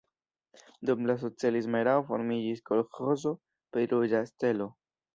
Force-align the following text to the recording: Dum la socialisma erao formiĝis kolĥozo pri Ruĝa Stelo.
Dum 0.89 1.03
la 1.09 1.15
socialisma 1.25 1.83
erao 1.85 2.03
formiĝis 2.09 2.65
kolĥozo 2.73 3.37
pri 3.75 3.89
Ruĝa 3.97 4.27
Stelo. 4.35 4.73